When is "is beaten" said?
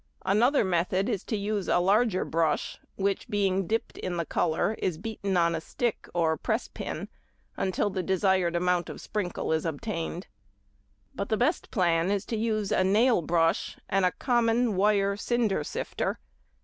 4.79-5.37